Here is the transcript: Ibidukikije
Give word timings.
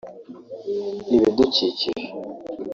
Ibidukikije 1.15 1.89